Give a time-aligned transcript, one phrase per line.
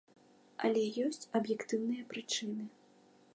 [0.67, 2.65] Але ёсць аб'ектыўныя прычыны.